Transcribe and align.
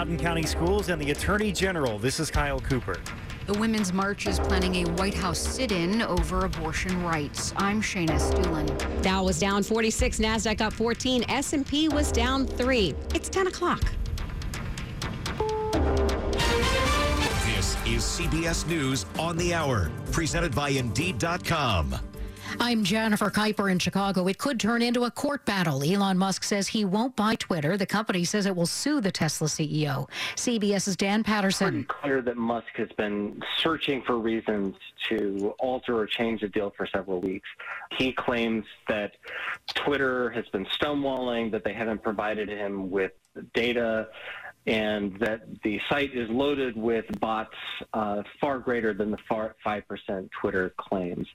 Loudoun 0.00 0.18
County 0.18 0.42
Schools 0.42 0.88
and 0.88 1.00
the 1.00 1.12
Attorney 1.12 1.52
General. 1.52 2.00
This 2.00 2.18
is 2.18 2.28
Kyle 2.28 2.58
Cooper. 2.58 3.00
The 3.46 3.54
Women's 3.54 3.92
March 3.92 4.26
is 4.26 4.40
planning 4.40 4.84
a 4.84 4.90
White 4.94 5.14
House 5.14 5.38
sit 5.38 5.70
in 5.70 6.02
over 6.02 6.46
abortion 6.46 7.04
rights. 7.04 7.54
I'm 7.58 7.80
Shayna 7.80 8.10
Estulin. 8.10 9.02
Dow 9.02 9.22
was 9.22 9.38
down 9.38 9.62
46, 9.62 10.18
NASDAQ 10.18 10.62
up 10.62 10.72
14, 10.72 11.24
S&P 11.28 11.88
was 11.90 12.10
down 12.10 12.44
3. 12.44 12.92
It's 13.14 13.28
10 13.28 13.46
o'clock. 13.46 13.84
This 17.46 17.76
is 17.86 18.02
CBS 18.02 18.66
News 18.66 19.06
on 19.16 19.36
the 19.36 19.54
Hour, 19.54 19.92
presented 20.10 20.56
by 20.56 20.70
Indeed.com. 20.70 21.94
I'm 22.60 22.84
Jennifer 22.84 23.30
Keiper 23.30 23.70
in 23.70 23.78
Chicago. 23.78 24.26
It 24.28 24.38
could 24.38 24.60
turn 24.60 24.82
into 24.82 25.04
a 25.04 25.10
court 25.10 25.44
battle. 25.44 25.82
Elon 25.82 26.16
Musk 26.16 26.44
says 26.44 26.68
he 26.68 26.84
won't 26.84 27.16
buy 27.16 27.34
Twitter. 27.34 27.76
The 27.76 27.86
company 27.86 28.24
says 28.24 28.46
it 28.46 28.54
will 28.54 28.66
sue 28.66 29.00
the 29.00 29.10
Tesla 29.10 29.48
CEO. 29.48 30.08
CBS's 30.36 30.96
Dan 30.96 31.24
Patterson. 31.24 31.68
Pretty 31.68 31.84
clear 31.84 32.22
that 32.22 32.36
Musk 32.36 32.68
has 32.76 32.88
been 32.96 33.42
searching 33.58 34.02
for 34.02 34.18
reasons 34.18 34.74
to 35.08 35.54
alter 35.58 35.96
or 35.98 36.06
change 36.06 36.40
the 36.42 36.48
deal 36.48 36.72
for 36.76 36.86
several 36.86 37.20
weeks. 37.20 37.48
He 37.98 38.12
claims 38.12 38.64
that 38.88 39.12
Twitter 39.74 40.30
has 40.30 40.46
been 40.48 40.66
stonewalling, 40.66 41.50
that 41.52 41.64
they 41.64 41.74
haven't 41.74 42.02
provided 42.02 42.48
him 42.48 42.90
with 42.90 43.12
data 43.52 44.08
and 44.66 45.18
that 45.20 45.42
the 45.62 45.78
site 45.90 46.14
is 46.14 46.28
loaded 46.30 46.76
with 46.76 47.04
bots 47.20 47.54
uh, 47.92 48.22
far 48.40 48.58
greater 48.58 48.94
than 48.94 49.10
the 49.10 49.18
far 49.28 49.54
5% 49.66 50.30
Twitter 50.40 50.72
claims. 50.78 51.26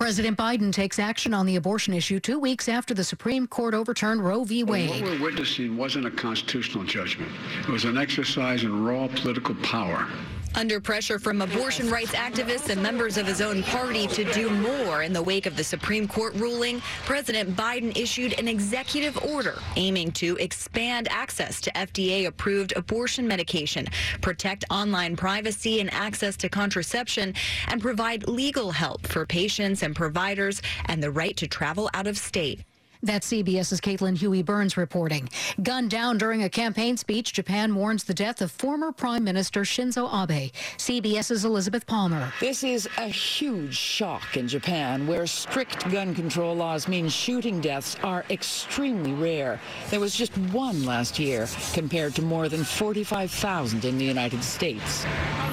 President 0.00 0.38
Biden 0.38 0.72
takes 0.72 0.98
action 0.98 1.34
on 1.34 1.44
the 1.44 1.56
abortion 1.56 1.92
issue 1.92 2.18
two 2.18 2.38
weeks 2.38 2.70
after 2.70 2.94
the 2.94 3.04
Supreme 3.04 3.46
Court 3.46 3.74
overturned 3.74 4.24
Roe 4.24 4.44
v. 4.44 4.64
Wade. 4.64 4.88
What 4.88 5.02
we're 5.02 5.22
witnessing 5.22 5.76
wasn't 5.76 6.06
a 6.06 6.10
constitutional 6.10 6.84
judgment. 6.84 7.30
It 7.60 7.68
was 7.68 7.84
an 7.84 7.98
exercise 7.98 8.64
in 8.64 8.82
raw 8.82 9.08
political 9.08 9.54
power. 9.56 10.08
Under 10.54 10.80
pressure 10.80 11.18
from 11.18 11.42
abortion 11.42 11.88
rights 11.90 12.12
activists 12.12 12.68
and 12.70 12.82
members 12.82 13.16
of 13.16 13.26
his 13.26 13.40
own 13.40 13.62
party 13.62 14.06
to 14.08 14.24
do 14.32 14.50
more 14.50 15.02
in 15.02 15.12
the 15.12 15.22
wake 15.22 15.46
of 15.46 15.56
the 15.56 15.64
Supreme 15.64 16.08
Court 16.08 16.34
ruling, 16.34 16.80
President 17.04 17.56
Biden 17.56 17.96
issued 17.96 18.38
an 18.38 18.48
executive 18.48 19.16
order 19.24 19.58
aiming 19.76 20.10
to 20.12 20.36
expand 20.36 21.08
access 21.10 21.60
to 21.60 21.70
FDA 21.72 22.26
approved 22.26 22.72
abortion 22.76 23.28
medication, 23.28 23.86
protect 24.20 24.64
online 24.70 25.16
privacy 25.16 25.80
and 25.80 25.92
access 25.94 26.36
to 26.38 26.48
contraception, 26.48 27.34
and 27.68 27.80
provide 27.80 28.28
legal 28.28 28.72
help 28.72 29.06
for 29.06 29.24
patients 29.24 29.82
and 29.82 29.94
providers 29.94 30.60
and 30.86 31.02
the 31.02 31.10
right 31.10 31.36
to 31.36 31.46
travel 31.46 31.88
out 31.94 32.06
of 32.06 32.18
state. 32.18 32.60
That's 33.02 33.32
CBS's 33.32 33.80
Caitlin 33.80 34.18
Huey 34.18 34.42
Burns 34.42 34.76
reporting. 34.76 35.30
Gunned 35.62 35.90
down 35.90 36.18
during 36.18 36.42
a 36.42 36.50
campaign 36.50 36.98
speech, 36.98 37.32
Japan 37.32 37.70
mourns 37.70 38.04
the 38.04 38.12
death 38.12 38.42
of 38.42 38.50
former 38.50 38.92
Prime 38.92 39.24
Minister 39.24 39.62
Shinzo 39.62 40.06
Abe. 40.12 40.52
CBS's 40.76 41.46
Elizabeth 41.46 41.86
Palmer. 41.86 42.30
This 42.40 42.62
is 42.62 42.86
a 42.98 43.06
huge 43.06 43.74
shock 43.74 44.36
in 44.36 44.46
Japan, 44.46 45.06
where 45.06 45.26
strict 45.26 45.90
gun 45.90 46.14
control 46.14 46.54
laws 46.54 46.88
mean 46.88 47.08
shooting 47.08 47.62
deaths 47.62 47.96
are 48.02 48.26
extremely 48.28 49.14
rare. 49.14 49.58
There 49.88 50.00
was 50.00 50.14
just 50.14 50.36
one 50.52 50.84
last 50.84 51.18
year, 51.18 51.48
compared 51.72 52.14
to 52.16 52.22
more 52.22 52.50
than 52.50 52.64
45,000 52.64 53.86
in 53.86 53.96
the 53.96 54.04
United 54.04 54.44
States. 54.44 55.06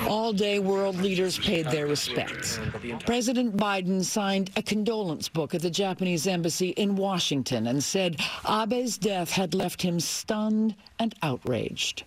All 0.05 0.33
day, 0.33 0.59
world 0.59 0.97
leaders 0.97 1.39
paid 1.39 1.67
their 1.67 1.87
respects. 1.87 2.59
President 3.05 3.55
Biden 3.55 4.03
signed 4.03 4.51
a 4.57 4.61
condolence 4.61 5.29
book 5.29 5.55
at 5.55 5.61
the 5.61 5.69
Japanese 5.69 6.27
embassy 6.27 6.69
in 6.71 6.95
Washington 6.97 7.36
and 7.67 7.83
said 7.83 8.19
Abe's 8.45 8.97
death 8.97 9.31
had 9.31 9.53
left 9.53 9.81
him 9.81 9.99
stunned 9.99 10.75
and 10.99 11.13
outraged. 11.21 12.03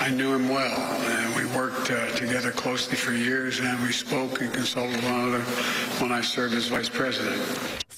I 0.00 0.10
knew 0.10 0.34
him 0.34 0.48
well, 0.48 0.80
and 0.80 1.34
we 1.34 1.44
worked 1.56 1.90
uh, 1.90 2.06
together 2.12 2.52
closely 2.52 2.96
for 2.96 3.12
years, 3.12 3.60
and 3.60 3.80
we 3.82 3.92
spoke 3.92 4.40
and 4.40 4.52
consulted 4.52 5.02
one 5.02 5.12
another 5.12 5.40
when 6.00 6.12
I 6.12 6.20
served 6.20 6.54
as 6.54 6.68
vice 6.68 6.88
president. 6.88 7.40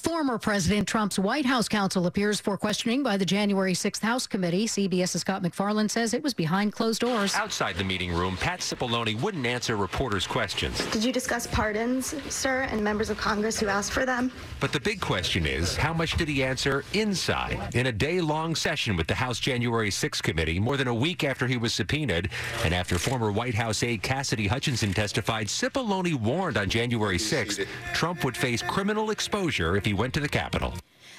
Former 0.07 0.37
President 0.37 0.87
Trump's 0.87 1.19
White 1.19 1.45
House 1.45 1.67
counsel 1.67 2.07
appears 2.07 2.39
for 2.39 2.57
questioning 2.57 3.03
by 3.03 3.17
the 3.17 3.25
January 3.25 3.73
6th 3.73 3.99
House 3.99 4.25
Committee. 4.25 4.65
CBS's 4.65 5.19
Scott 5.19 5.43
MacFarlane 5.43 5.89
says 5.89 6.13
it 6.13 6.23
was 6.23 6.33
behind 6.33 6.71
closed 6.71 7.01
doors. 7.01 7.35
Outside 7.35 7.75
the 7.75 7.83
meeting 7.83 8.13
room, 8.13 8.37
Pat 8.37 8.61
Cipollone 8.61 9.19
wouldn't 9.21 9.45
answer 9.45 9.75
reporters' 9.75 10.25
questions. 10.25 10.79
Did 10.91 11.03
you 11.03 11.11
discuss 11.11 11.45
pardons, 11.45 12.15
sir, 12.33 12.61
and 12.71 12.81
members 12.81 13.09
of 13.09 13.17
Congress 13.17 13.59
who 13.59 13.67
asked 13.67 13.91
for 13.91 14.05
them? 14.05 14.31
But 14.61 14.71
the 14.71 14.79
big 14.79 15.01
question 15.01 15.45
is, 15.45 15.75
how 15.75 15.91
much 15.91 16.15
did 16.15 16.29
he 16.29 16.41
answer 16.41 16.85
inside? 16.93 17.75
In 17.75 17.87
a 17.87 17.91
day-long 17.91 18.55
session 18.55 18.95
with 18.95 19.07
the 19.07 19.15
House 19.15 19.39
January 19.39 19.89
6th 19.89 20.23
Committee, 20.23 20.57
more 20.57 20.77
than 20.77 20.87
a 20.87 20.95
week 20.95 21.25
after 21.25 21.47
he 21.47 21.57
was 21.57 21.73
subpoenaed, 21.73 22.29
and 22.63 22.73
after 22.73 22.97
former 22.97 23.29
White 23.29 23.55
House 23.55 23.83
aide 23.83 24.03
Cassidy 24.03 24.47
Hutchinson 24.47 24.93
testified, 24.93 25.47
Cipollone 25.47 26.15
warned 26.15 26.55
on 26.55 26.69
January 26.69 27.17
6th 27.17 27.67
Trump 27.93 28.23
would 28.23 28.37
face 28.37 28.61
criminal 28.61 29.11
exposure 29.11 29.75
if 29.75 29.83
he 29.83 29.96
went 29.97 30.13
to 30.13 30.19
the 30.19 30.29
Capitol. 30.29 30.73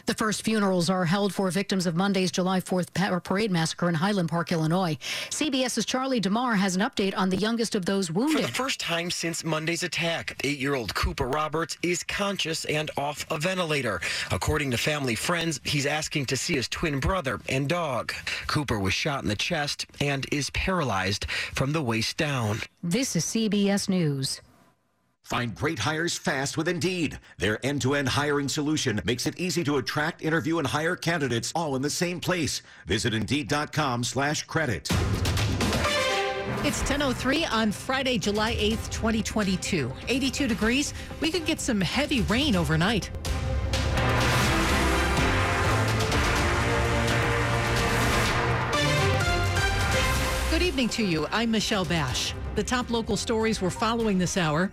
The 0.07 0.15
first 0.15 0.43
funerals 0.43 0.89
are 0.89 1.05
held 1.05 1.35
for 1.35 1.51
victims 1.51 1.85
of 1.85 1.95
Monday's 1.95 2.31
July 2.31 2.61
4th 2.61 3.25
parade 3.25 3.51
massacre 3.51 3.91
in 3.91 3.95
Highland 3.95 4.31
Park, 4.31 4.53
Illinois. 4.53 4.97
CBS's 5.29 5.85
Charlie 5.85 6.21
DeMar 6.21 6.55
has 6.57 6.77
an 6.77 6.83
update 6.83 7.15
on 7.15 7.29
the 7.29 7.37
youngest 7.37 7.75
of 7.75 7.85
those 7.85 8.11
wounded. 8.11 8.41
For 8.41 8.47
the 8.47 8.53
first 8.53 8.81
time 8.81 9.11
since 9.11 9.45
Monday's 9.45 9.83
attack, 9.83 10.41
eight 10.45 10.59
year 10.59 10.75
old 10.75 10.95
Cooper 10.95 11.27
Roberts 11.27 11.77
is 11.83 12.05
conscious 12.05 12.65
and 12.65 12.91
off 12.97 13.27
a 13.31 13.39
ventilator. 13.39 14.01
According 14.31 14.71
to 14.71 14.79
family 14.79 15.15
friends, 15.15 15.61
he's 15.65 15.85
asking 15.85 16.25
to 16.27 16.39
see 16.39 16.55
his 16.55 16.69
twin 16.69 17.01
brother 17.01 17.41
and 17.49 17.69
dog. 17.69 18.15
Cooper 18.47 18.79
was 18.79 18.95
shot 18.95 19.23
in 19.25 19.29
the 19.29 19.37
chest 19.37 19.85
and 20.01 20.25
is 20.33 20.49
paralyzed 20.51 21.27
from 21.29 21.73
the 21.73 21.83
waist 21.83 22.17
down. 22.17 22.61
This 22.83 23.15
is 23.15 23.25
CBS 23.27 23.89
News. 23.91 24.41
Find 25.29 25.55
great 25.55 25.81
hires 25.81 26.17
fast 26.17 26.57
with 26.57 26.69
Indeed. 26.69 27.19
Their 27.37 27.59
end 27.63 27.83
to 27.83 27.95
end 27.95 28.09
hiring 28.09 28.49
solution 28.49 28.99
makes 29.05 29.27
it 29.27 29.39
easy 29.39 29.63
to 29.65 29.77
attract, 29.77 30.23
interview, 30.23 30.57
and 30.57 30.67
hire 30.67 30.97
candidates 30.97 31.53
all 31.55 31.77
in 31.77 31.83
the 31.83 31.91
same 31.91 32.19
place. 32.19 32.63
Visit 32.87 33.13
Indeed.com 33.13 34.05
slash 34.05 34.45
credit. 34.45 34.89
It's 36.65 36.83
10.03 36.85 37.47
on 37.53 37.73
Friday, 37.73 38.17
July 38.17 38.55
8th, 38.55 38.91
2022. 38.91 39.93
82 40.09 40.49
degrees. 40.49 40.95
We 41.21 41.31
could 41.31 41.45
get 41.45 41.61
some 41.61 41.83
heavy 41.83 42.23
rain 42.23 42.57
overnight. 42.57 43.11
Good 50.51 50.63
evening 50.63 50.89
to 50.89 51.05
you. 51.05 51.27
I'm 51.31 51.51
Michelle 51.51 51.85
Basch. 51.85 52.33
The 52.55 52.65
top 52.65 52.89
local 52.89 53.19
stories 53.19 53.61
we're 53.61 53.69
following 53.69 54.17
this 54.17 54.39
hour. 54.39 54.73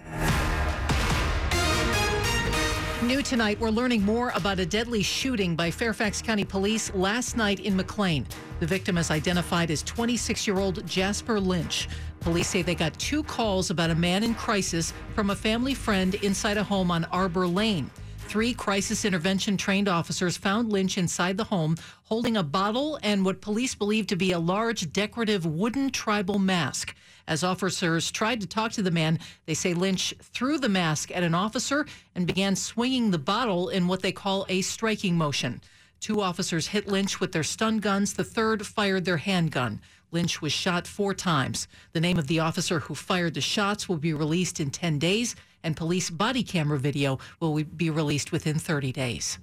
New 3.06 3.22
tonight, 3.22 3.60
we're 3.60 3.70
learning 3.70 4.02
more 4.02 4.32
about 4.34 4.58
a 4.58 4.66
deadly 4.66 5.04
shooting 5.04 5.56
by 5.56 5.70
Fairfax 5.70 6.24
County 6.24 6.44
Police 6.44 6.92
last 6.96 7.38
night 7.38 7.60
in 7.60 7.76
McLean. 7.76 8.26
The 8.60 8.66
victim 8.66 8.98
is 8.98 9.12
identified 9.12 9.70
as 9.70 9.84
26 9.84 10.48
year 10.48 10.58
old 10.58 10.84
Jasper 10.88 11.40
Lynch. 11.40 11.88
Police 12.22 12.48
say 12.48 12.64
they 12.64 12.74
got 12.74 12.98
two 12.98 13.22
calls 13.22 13.70
about 13.70 13.92
a 13.92 13.96
man 13.96 14.24
in 14.24 14.34
crisis 14.34 14.92
from 15.14 15.30
a 15.30 15.36
family 15.36 15.76
friend 15.76 16.16
inside 16.16 16.58
a 16.58 16.64
home 16.64 16.90
on 16.90 17.06
Arbor 17.06 17.46
Lane. 17.46 17.92
Three 18.28 18.54
crisis 18.54 19.06
intervention 19.06 19.56
trained 19.56 19.88
officers 19.88 20.36
found 20.36 20.70
Lynch 20.70 20.98
inside 20.98 21.38
the 21.38 21.46
home 21.46 21.78
holding 22.04 22.36
a 22.36 22.44
bottle 22.44 23.00
and 23.02 23.24
what 23.24 23.40
police 23.40 23.76
believe 23.76 24.08
to 24.08 24.18
be 24.18 24.34
a 24.34 24.40
large 24.40 24.92
decorative 24.92 25.46
wooden 25.46 25.90
tribal 25.90 26.38
mask. 26.38 26.94
As 27.28 27.44
officers 27.44 28.12
tried 28.12 28.42
to 28.42 28.48
talk 28.48 28.74
to 28.74 28.82
the 28.82 28.92
man, 28.92 29.20
they 29.46 29.54
say 29.54 29.74
Lynch 29.74 30.14
threw 30.22 30.58
the 30.58 30.68
mask 30.68 31.12
at 31.16 31.24
an 31.24 31.34
officer 31.34 31.86
and 32.14 32.28
began 32.28 32.58
swinging 32.58 33.12
the 33.12 33.18
bottle 33.18 33.70
in 33.70 33.88
what 33.88 34.02
they 34.02 34.12
call 34.12 34.46
a 34.50 34.62
striking 34.62 35.18
motion. 35.18 35.62
Two 36.02 36.20
officers 36.22 36.68
hit 36.68 36.88
Lynch 36.88 37.20
with 37.20 37.32
their 37.32 37.44
stun 37.44 37.80
guns. 37.80 38.14
The 38.14 38.24
third 38.24 38.68
fired 38.68 39.06
their 39.06 39.18
handgun. 39.18 39.80
Lynch 40.16 40.42
was 40.42 40.54
shot 40.54 40.88
four 40.88 41.14
times. 41.14 41.68
The 41.92 42.00
name 42.00 42.18
of 42.18 42.28
the 42.28 42.40
officer 42.40 42.80
who 42.80 42.96
fired 42.96 43.34
the 43.34 43.42
shots 43.42 43.90
will 43.90 43.98
be 43.98 44.14
released 44.14 44.62
in 44.62 44.72
10 44.72 44.98
days, 44.98 45.36
and 45.62 45.76
police 45.76 46.10
body 46.10 46.42
camera 46.42 46.80
video 46.80 47.20
will 47.42 47.62
be 47.66 47.90
released 47.90 48.32
within 48.32 48.58
30 48.58 48.94
days. 48.94 49.40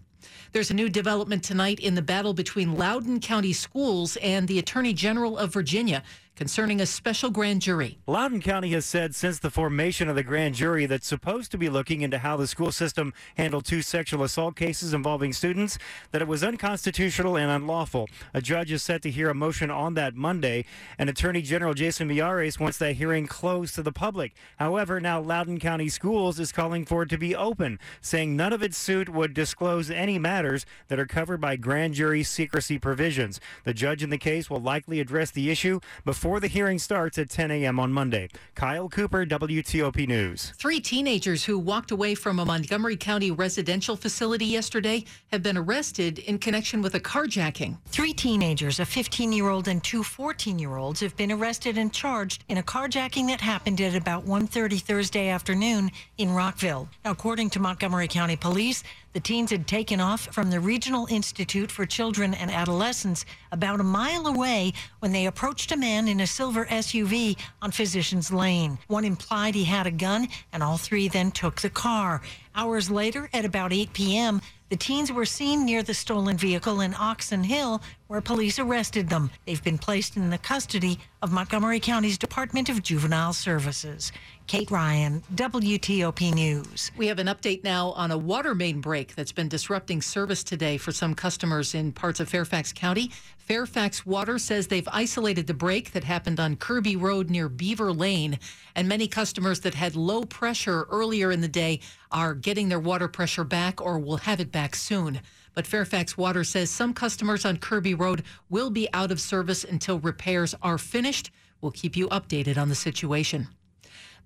There's 0.53 0.71
a 0.71 0.75
new 0.75 0.89
development 0.89 1.45
tonight 1.45 1.79
in 1.79 1.95
the 1.95 2.01
battle 2.01 2.33
between 2.33 2.75
Loudoun 2.75 3.21
County 3.21 3.53
Schools 3.53 4.17
and 4.23 4.49
the 4.49 4.59
Attorney 4.59 4.95
General 4.95 5.37
of 5.37 5.53
Virginia. 5.53 6.03
Concerning 6.35 6.81
a 6.81 6.87
special 6.87 7.31
grand 7.31 7.61
jury. 7.61 7.99
Loudoun 8.07 8.41
County 8.41 8.71
has 8.71 8.87
said 8.87 9.15
since 9.15 9.39
the 9.39 9.51
formation 9.51 10.09
of 10.09 10.17
the 10.17 10.23
grand 10.23 10.55
jury 10.55 10.87
that's 10.87 11.07
supposed 11.07 11.51
to 11.51 11.59
be 11.59 11.69
looking 11.69 12.01
into 12.01 12.19
how 12.19 12.37
the 12.37 12.47
school 12.47 12.73
system 12.73 13.13
handled 13.37 13.65
two 13.65 13.83
sexual 13.83 14.23
assault 14.23 14.57
cases 14.57 14.95
involving 14.95 15.33
students 15.33 15.79
that 16.11 16.23
it 16.23 16.29
was 16.29 16.43
unconstitutional 16.43 17.37
and 17.37 17.51
unlawful. 17.51 18.09
A 18.33 18.41
judge 18.41 18.73
is 18.73 18.83
set 18.83 19.03
to 19.03 19.11
hear 19.11 19.29
a 19.29 19.35
motion 19.35 19.71
on 19.71 19.95
that 19.95 20.15
Monday, 20.15 20.65
and 20.99 21.11
Attorney 21.11 21.43
General 21.43 21.75
Jason 21.75 22.09
Miyares 22.09 22.59
wants 22.59 22.79
that 22.79 22.97
hearing 22.97 23.27
closed 23.27 23.75
to 23.75 23.83
the 23.83 23.93
public. 23.93 24.35
However, 24.57 25.01
now 25.01 25.21
Loudoun 25.21 25.59
County 25.61 25.89
Schools 25.89 26.41
is 26.41 26.51
calling 26.51 26.85
for 26.85 27.03
it 27.03 27.11
to 27.11 27.19
be 27.19 27.37
open, 27.37 27.79
saying 28.01 28.37
none 28.37 28.53
of 28.53 28.63
its 28.63 28.79
suit 28.79 29.09
would 29.09 29.35
disclose 29.35 29.91
any 29.91 30.19
matters 30.19 30.65
that 30.89 30.99
are 30.99 31.07
covered 31.07 31.41
by 31.41 31.57
grand 31.57 31.95
jury 31.95 32.23
secrecy 32.23 32.79
provisions. 32.79 33.39
The 33.65 33.75
judge 33.75 34.03
in 34.03 34.11
the 34.11 34.19
case 34.19 34.49
will 34.49 34.61
likely 34.61 34.99
address 34.99 35.31
the 35.31 35.51
issue 35.51 35.79
before 36.05 36.22
the 36.23 36.47
hearing 36.47 36.79
starts 36.79 37.19
at 37.19 37.29
10 37.31 37.51
a.m. 37.51 37.81
on 37.81 37.93
Monday. 37.93 38.29
Kyle 38.55 38.89
Cooper, 38.89 39.27
WTOP 39.27 40.07
News. 40.07 40.53
Three 40.57 40.79
teenagers 40.79 41.45
who 41.45 41.59
walked 41.59 41.91
away 41.91 42.15
from 42.15 42.39
a 42.39 42.45
Montgomery 42.45 42.97
County 42.97 43.33
residential 43.33 43.97
facility 43.97 44.45
yesterday 44.45 45.05
have 45.33 45.43
been 45.43 45.59
arrested 45.59 46.21
in 46.21 46.39
connection 46.39 46.81
with 46.81 46.95
a 46.95 47.01
carjacking. 47.01 47.77
Three 47.87 48.13
teenagers, 48.13 48.79
a 48.79 48.85
15 48.85 49.33
year 49.33 49.49
old 49.49 49.67
and 49.67 49.83
two 49.83 50.05
14 50.05 50.61
year 50.61 50.77
olds, 50.77 51.01
have 51.01 51.17
been 51.17 51.33
arrested 51.33 51.77
and 51.77 51.93
charged 51.93 52.45
in 52.49 52.59
a 52.59 52.63
carjacking 52.63 53.27
that 53.27 53.41
happened 53.41 53.81
at 53.81 53.97
about 53.97 54.25
1.30 54.25 54.81
Thursday 54.81 55.29
afternoon 55.29 55.91
in 56.19 56.31
Rockville. 56.31 56.89
Now, 57.05 57.11
according 57.11 57.51
to 57.51 57.59
Montgomery 57.59 58.07
County 58.07 58.37
Police, 58.37 58.85
the 59.13 59.21
teens 59.21 59.51
had 59.51 59.67
taken 59.67 60.01
off 60.01 60.23
from 60.33 60.51
the 60.51 60.61
Regional 60.61 61.07
Institute 61.11 61.71
for 61.71 61.85
Children 61.85 62.33
and 62.33 62.51
Adolescents 62.51 63.27
about 63.51 63.81
a 63.81 63.85
mile 63.85 64.27
away 64.27 64.73
when 65.01 65.13
they 65.13 65.27
approached 65.27 65.71
a 65.73 65.77
man 65.77 66.09
in 66.13 66.21
a 66.21 66.27
silver 66.27 66.67
SUV 66.67 67.39
on 67.63 67.71
Physicians 67.71 68.31
Lane. 68.31 68.79
One 68.87 69.07
implied 69.07 69.55
he 69.55 69.65
had 69.65 69.87
a 69.87 69.91
gun, 69.91 70.29
and 70.53 70.63
all 70.63 70.77
three 70.77 71.09
then 71.09 71.31
took 71.31 71.63
the 71.63 71.71
car. 71.71 72.21
Hours 72.55 72.91
later, 72.91 73.31
at 73.33 73.45
about 73.45 73.73
8 73.73 73.93
p.m., 73.93 74.43
the 74.73 74.77
teens 74.77 75.13
were 75.13 75.27
seen 75.27 75.67
near 75.67 75.83
the 75.83 75.93
stolen 75.93 76.39
vehicle 76.39 76.81
in 76.81 76.95
Oxon 76.95 77.45
Hill, 77.45 77.83
where 78.07 78.23
police 78.23 78.59
arrested 78.59 79.11
them. 79.11 79.31
They've 79.47 79.63
been 79.63 79.77
placed 79.77 80.17
in 80.17 80.31
the 80.31 80.39
custody 80.39 80.99
of 81.21 81.31
Montgomery 81.31 81.79
County's 81.79 82.17
Department 82.17 82.71
of 82.71 82.83
Juvenile 82.83 83.35
Services. 83.35 84.13
Kate 84.47 84.71
Ryan, 84.71 85.23
WTOP 85.35 86.35
News. 86.35 86.91
We 86.97 87.07
have 87.07 87.19
an 87.19 87.27
update 87.27 87.63
now 87.65 87.91
on 87.93 88.11
a 88.11 88.19
water 88.19 88.55
main 88.55 88.81
break 88.81 89.15
that's 89.15 89.31
been 89.31 89.49
disrupting 89.49 90.01
service 90.01 90.43
today 90.43 90.79
for 90.79 90.91
some 90.91 91.15
customers 91.15 91.75
in 91.75 91.93
parts 91.93 92.19
of 92.19 92.29
Fairfax 92.31 92.73
County. 92.73 93.11
Fairfax 93.39 94.07
Water 94.07 94.39
says 94.39 94.67
they've 94.67 94.89
isolated 94.91 95.47
the 95.47 95.55
break 95.55 95.93
that 95.93 96.05
happened 96.05 96.41
on 96.41 96.57
Kirby 96.57 96.97
Road 96.97 97.29
near 97.29 97.49
Beaver 97.49 97.93
Lane, 97.93 98.39
and 98.75 98.89
many 98.89 99.07
customers 99.07 99.61
that 99.61 99.75
had 99.75 99.97
low 99.97 100.23
pressure 100.23 100.87
earlier 100.91 101.31
in 101.31 101.41
the 101.41 101.49
day 101.49 101.81
are 102.13 102.35
getting 102.35 102.69
their 102.69 102.81
water 102.81 103.09
pressure 103.09 103.45
back 103.45 103.81
or 103.81 103.99
will 103.99 104.19
have 104.19 104.41
it 104.41 104.53
back 104.53 104.77
soon. 104.77 105.21
But 105.55 105.67
Fairfax 105.67 106.17
Water 106.17 106.45
says 106.45 106.71
some 106.71 106.95
customers 106.95 107.45
on 107.45 107.59
Kirby 107.59 107.95
Road 107.95 108.23
will 108.49 108.71
be 108.71 108.89
out 108.93 109.11
of 109.11 109.21
service 109.21 109.65
until 109.65 109.99
repairs 109.99 110.55
are 110.63 110.79
finished. 110.79 111.31
We'll 111.61 111.73
keep 111.73 111.97
you 111.97 112.09
updated 112.09 112.57
on 112.59 112.69
the 112.69 112.75
situation. 112.75 113.49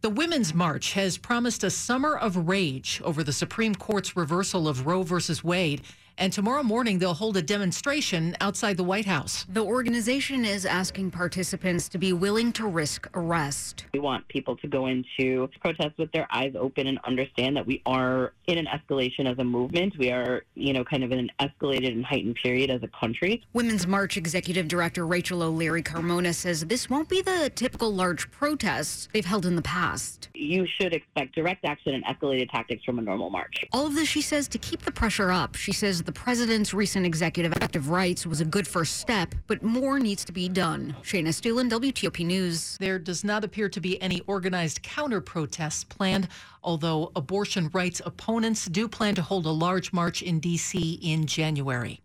The 0.03 0.11
Women's 0.11 0.55
March 0.55 0.93
has 0.93 1.17
promised 1.17 1.65
a 1.65 1.71
summer 1.71 2.17
of 2.17 2.49
rage 2.49 3.01
over 3.03 3.25
the 3.25 3.33
Supreme 3.33 3.75
Court's 3.75 4.17
reversal 4.17 4.69
of 4.69 4.87
Roe 4.87 5.03
versus 5.03 5.43
Wade. 5.43 5.83
And 6.19 6.33
tomorrow 6.33 6.63
morning, 6.63 6.99
they'll 6.99 7.13
hold 7.13 7.37
a 7.37 7.43
demonstration 7.43 8.37
outside 8.41 8.79
the 8.79 8.85
White 8.85 9.05
House. 9.05 9.45
The 9.51 9.63
organization 9.63 10.47
is 10.47 10.65
asking 10.65 11.11
participants 11.11 11.91
to 11.91 11.99
be 11.99 12.15
willing 12.15 12.53
to 12.55 12.67
risk 12.67 13.07
arrest. 13.13 13.85
We 13.93 14.01
want 14.01 14.27
people 14.29 14.57
to 14.57 14.67
go 14.67 14.87
into 14.87 15.51
protests 15.61 15.99
with 15.99 16.11
their 16.13 16.27
eyes 16.31 16.55
open 16.59 16.87
and 16.87 16.99
understand 17.05 17.55
that 17.59 17.67
we 17.67 17.83
are 17.85 18.33
in 18.47 18.57
an 18.57 18.67
escalation 18.67 19.31
as 19.31 19.39
a 19.39 19.45
movement. 19.45 19.99
We 19.99 20.11
are, 20.11 20.43
you 20.55 20.73
know, 20.73 20.85
kind 20.85 21.05
of 21.05 21.13
in 21.13 21.19
an 21.19 21.31
escalated 21.39 21.93
and 21.93 22.03
heightened 22.03 22.37
period 22.43 22.71
as 22.71 22.83
a 22.83 22.89
country. 22.99 23.43
Women's 23.53 23.87
March 23.87 24.17
Executive 24.17 24.69
Director 24.69 25.07
Rachel 25.07 25.43
O'Leary 25.43 25.83
Carmona 25.83 26.35
says 26.35 26.63
this 26.63 26.89
won't 26.89 27.11
be 27.11 27.21
the 27.21 27.53
typical 27.55 27.93
large 27.93 28.31
protests 28.31 29.07
they've 29.13 29.27
held 29.27 29.45
in 29.45 29.55
the 29.55 29.63
past. 29.63 30.31
You 30.33 30.67
should 30.67 30.95
expect 30.95 31.35
direct 31.35 31.67
action 31.67 31.95
and 31.95 32.05
escalated 32.07 32.51
tactics 32.51 32.85
from 32.85 32.99
a 32.99 33.03
normal 33.03 33.29
march. 33.29 33.67
All 33.71 33.87
of 33.87 33.95
this, 33.95 34.09
she 34.09 34.23
says, 34.23 34.49
to 34.49 34.59
keep 34.59 34.83
the 34.83 34.93
pressure 34.93 35.31
up. 35.31 35.57
She 35.57 35.73
says 35.73 36.06
the 36.07 36.13
president's 36.13 36.73
recent 36.73 37.05
executive 37.05 37.53
act 37.61 37.75
of 37.75 37.91
rights 37.91 38.25
was 38.25 38.41
a 38.41 38.45
good 38.45 38.67
first 38.67 38.99
step, 38.99 39.35
but 39.49 39.63
more 39.65 39.99
needs 39.99 40.25
to 40.25 40.33
be 40.33 40.49
done. 40.49 40.95
Shayna 41.03 41.29
Estulin, 41.29 41.69
WTOP 41.69 42.25
News. 42.25 42.77
There 42.79 43.01
does 43.01 43.25
not 43.25 43.43
appear 43.43 43.69
to 43.69 43.81
be 43.81 44.01
any 44.01 44.21
organized 44.29 44.85
counter 44.85 45.21
protests 45.21 45.83
planned, 45.83 46.29
although 46.63 47.11
abortion 47.17 47.71
rights 47.75 48.01
opponents 48.07 48.67
do 48.67 48.87
plan 48.87 49.17
to 49.17 49.23
hold 49.23 49.47
a 49.47 49.51
large 49.51 49.93
march 49.93 50.23
in 50.23 50.39
D.C. 50.39 51.01
in 51.03 51.27
January. 51.27 52.01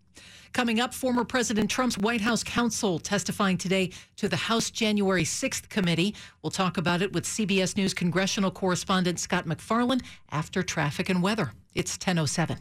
Coming 0.52 0.80
up, 0.80 0.94
former 0.94 1.24
President 1.24 1.70
Trump's 1.70 1.98
White 1.98 2.22
House 2.22 2.44
counsel 2.44 2.98
testifying 2.98 3.58
today 3.58 3.92
to 4.18 4.28
the 4.28 4.36
House 4.36 4.72
January 4.72 5.24
6th 5.24 5.70
committee. 5.70 6.16
We'll 6.42 6.52
talk 6.52 6.78
about 6.78 7.04
it 7.04 7.14
with 7.14 7.26
CBS 7.26 7.78
News 7.78 7.94
congressional 7.94 8.52
correspondent 8.52 9.20
Scott 9.20 9.46
MacFarlane 9.46 10.02
after 10.32 10.64
traffic 10.64 11.08
and 11.08 11.22
weather. 11.22 11.54
It's 11.76 11.94
1007. 11.94 12.58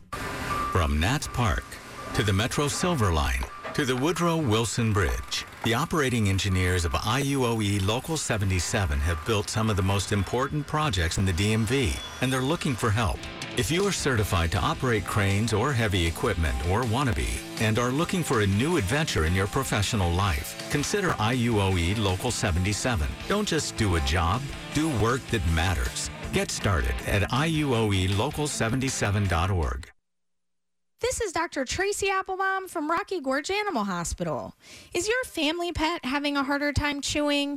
From 0.70 1.00
Nats 1.00 1.26
Park 1.26 1.64
to 2.14 2.22
the 2.22 2.32
Metro 2.32 2.69
Silver 2.69 3.12
Line 3.12 3.44
to 3.75 3.84
the 3.84 3.96
Woodrow 3.96 4.37
Wilson 4.37 4.93
Bridge, 4.93 5.44
the 5.64 5.75
operating 5.75 6.28
engineers 6.28 6.84
of 6.84 6.93
IUOE 6.93 7.84
Local 7.84 8.17
77 8.17 9.00
have 9.00 9.26
built 9.26 9.50
some 9.50 9.69
of 9.69 9.76
the 9.76 9.82
most 9.82 10.12
important 10.12 10.69
projects 10.69 11.19
in 11.19 11.25
the 11.25 11.32
DMV, 11.32 11.99
and 12.20 12.32
they're 12.32 12.40
looking 12.40 12.76
for 12.76 12.88
help. 12.88 13.19
If 13.56 13.72
you 13.72 13.84
are 13.84 13.93
certified 13.93 14.52
to 14.52 14.61
operate 14.61 15.05
cranes 15.05 15.52
or 15.52 15.72
heavy 15.72 16.06
equipment 16.06 16.55
or 16.69 16.87
want 16.87 17.08
to 17.08 17.16
be, 17.16 17.40
and 17.58 17.81
are 17.81 17.90
looking 17.90 18.23
for 18.23 18.43
a 18.43 18.46
new 18.46 18.76
adventure 18.76 19.25
in 19.25 19.34
your 19.34 19.49
professional 19.49 20.12
life, 20.12 20.70
consider 20.70 21.08
IUOE 21.19 21.99
Local 21.99 22.31
77. 22.31 23.08
Don't 23.26 23.49
just 23.49 23.76
do 23.76 23.96
a 23.96 24.00
job, 24.02 24.40
do 24.73 24.88
work 25.00 25.20
that 25.32 25.44
matters. 25.50 26.11
Get 26.32 26.52
started 26.52 26.94
at 27.08 27.28
IUOELocal77.org. 27.31 29.90
This 31.00 31.23
is 31.23 31.32
Dr. 31.32 31.64
Tracy 31.64 32.11
Applebaum 32.11 32.69
from 32.69 32.91
Rocky 32.91 33.20
Gorge 33.20 33.50
Animal 33.50 33.85
Hospital. 33.85 34.55
Is 34.93 35.08
your 35.08 35.25
family 35.25 35.73
pet 35.73 36.05
having 36.05 36.37
a 36.37 36.44
harder 36.44 36.75
time 36.75 37.00
chewing? 37.00 37.49